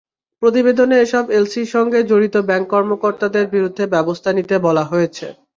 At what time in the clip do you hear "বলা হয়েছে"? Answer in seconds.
4.65-5.25